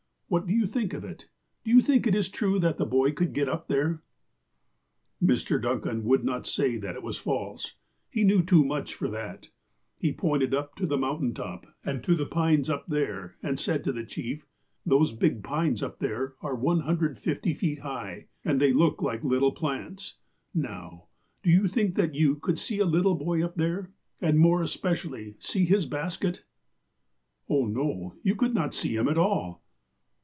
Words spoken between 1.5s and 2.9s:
Do you think it is true that the